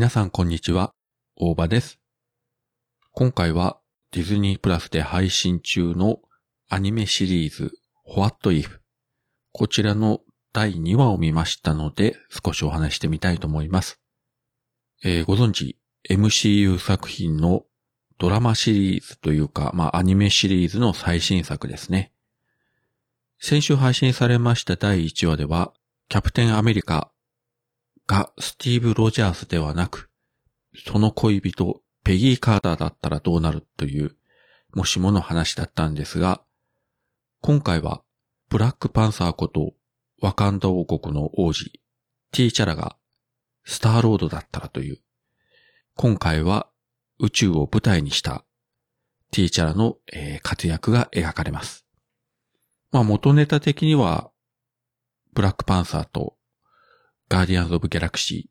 [0.00, 0.94] 皆さんこんにちは、
[1.36, 2.00] 大場です。
[3.12, 3.78] 今回は
[4.12, 6.20] ディズニープラスで配信中の
[6.70, 7.70] アニメシリーズ
[8.06, 8.78] What If
[9.52, 10.20] こちらの
[10.54, 14.00] 第2話を見ましたので少しお話してみたいと思います。
[15.04, 15.76] えーご存知
[16.08, 17.66] MCU 作品の
[18.16, 22.10] ドラマシリーズというか、まあアニメシリーズの最新作ですね。
[23.38, 25.74] 先週配信されました第1話では、
[26.08, 27.12] キャプテンアメリカ
[28.10, 30.10] がスティーブ・ロジャースではなく、
[30.84, 34.16] その恋人、ペギー・カーターだったらどうなるという、
[34.74, 36.42] もしもの話だったんですが、
[37.40, 38.02] 今回は、
[38.48, 39.74] ブラックパンサーこと、
[40.20, 41.70] ワカンダ王国の王子、
[42.32, 42.96] ティーチャラが、
[43.62, 44.98] スターロードだったらという、
[45.94, 46.68] 今回は
[47.20, 48.44] 宇宙を舞台にした、
[49.30, 51.86] ティーチャラの、えー活躍が描かれます。
[52.90, 54.32] まあ元ネタ的には、
[55.32, 56.34] ブラックパンサーと
[57.30, 58.50] ガーディアンズ・オブ・ギャラクシ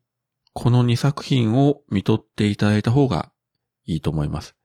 [0.54, 3.30] この2作品を見とっていただいた方が
[3.84, 4.56] いいと思います。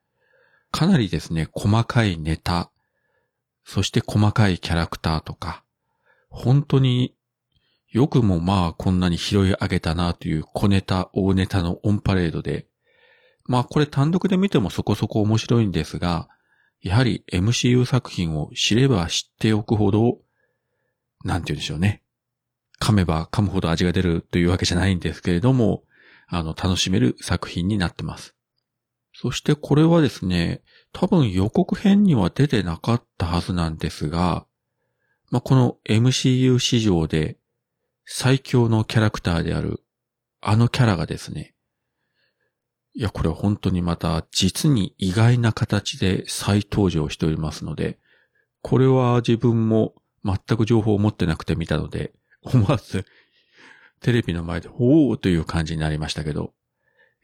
[0.71, 2.71] かなりですね、細かいネタ、
[3.65, 5.65] そして細かいキャラクターとか、
[6.29, 7.13] 本当に
[7.89, 12.67] よくもまあこんなに拾い上げたなという小ネタ、大ネタのオンパレードで、
[13.43, 16.29] まあこれ単独で見てもそこそこ面白いんですが、
[16.81, 20.19] やはり MCU 作品を知れば知っておくほど、
[21.25, 22.01] なんて言うんでしょうね。
[22.81, 25.83] 噛めば噛むほど味が出るというわけじゃないんですけれども、
[26.27, 28.35] あの、楽しめる作品になってます。
[29.13, 34.45] そしてこれはですね、多分予告編には出てなかったはずなんですが、
[35.31, 37.37] まあ、この MCU 史上で
[38.05, 39.81] 最強のキャラクターである
[40.41, 41.55] あのキャラがですね、
[42.93, 47.99] いや、これ本当にまた実に意外な形で再登場しておりますので、
[48.61, 52.13] これは自分も全く情報を持ってなくて見たので、
[52.45, 53.05] 思わず
[54.01, 56.53] テレビの前で、おーという感じになりましたけど、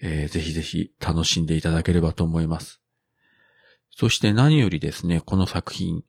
[0.01, 2.81] えーぜひぜひ楽しんでいただければと思います。
[3.91, 6.03] そして何よりですね、この作品、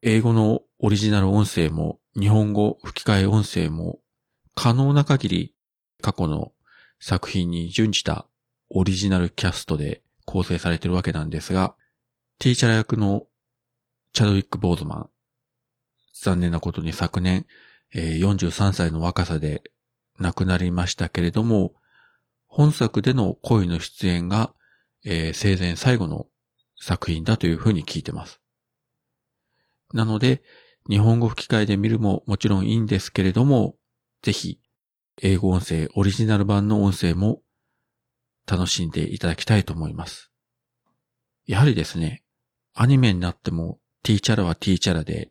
[0.00, 3.98] 英語のオリジナル音声も、日本語吹き替え音声も、
[4.54, 5.54] 可能な限り
[6.00, 6.52] 過去の
[6.98, 8.26] 作品に準じた
[8.70, 11.74] オリジナルキャストで構成されているわけなんですが、
[12.38, 13.26] ティーチャラ役の
[14.14, 15.10] チャドウィック・ボーズマン、
[16.14, 17.46] 残念なことに昨年、
[17.94, 19.62] えー43歳の若さで
[20.18, 21.74] 亡くなりましたけれども、
[22.46, 24.54] 本作での恋の出演が、
[25.04, 26.26] えー生前最後の
[26.78, 28.40] 作品だというふうに聞いてます。
[29.92, 30.42] なので、
[30.88, 33.76] 日本語吹き替えで見るももちろんいいんですけれども、
[34.22, 34.60] ぜひ、
[35.22, 37.40] 英語音声、オリジナル版の音声も
[38.46, 40.30] 楽しんでいただきたいと思います。
[41.46, 42.22] やはりですね、
[42.74, 45.30] アニメになってもティーチャラはティーチャラで、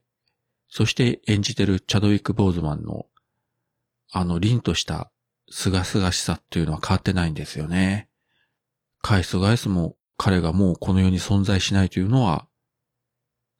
[0.75, 3.05] そして演じてるチャドウィック・ボーズマンの、
[4.11, 5.09] あの凛とした
[5.49, 8.09] 清々しさっていうのは変わってないんですよね。
[9.01, 12.45] 返す返すも彼がもうこの世に存在しないというのは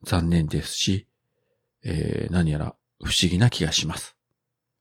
[0.04, 1.08] 残念ですし、
[1.86, 4.18] えー何やら不思議な気がします。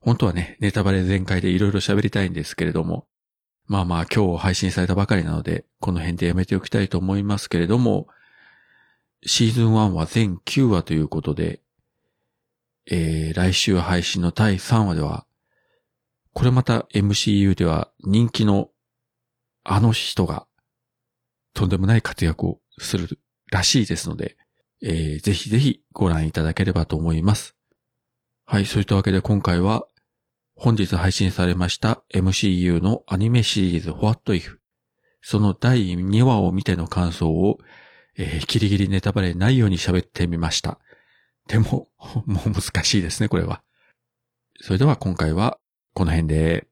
[0.01, 3.07] 本当はね、ネタバレ全開でいろいろ喋りたいんですけれども、
[3.69, 8.09] まあまあ今日配信されたばかりなので、この辺でやめておきたいと思いますけれども、
[9.25, 11.61] シーズン1は全9話ということで、
[12.91, 15.27] えー、来週配信の第3話では、
[16.33, 18.71] これまた MCU では人気の
[19.63, 20.47] あの人が
[21.55, 23.19] とんでもない活躍をする
[23.51, 24.37] らしいですので、
[24.83, 27.57] えー、ぜひぜひご覧いただければと思います。
[28.45, 29.87] はい、そういったわけで今回は
[30.57, 34.59] 本日配信されました MCU のアニメシリーズ What If
[35.23, 37.59] その第2話を見ての感想を、
[38.19, 40.79] えー、ギリギリネタバレないように喋ってみました。
[41.49, 41.89] でも、
[42.27, 43.63] もう難しいですね、これは。
[44.61, 45.59] それでは今回は
[45.95, 46.67] この辺で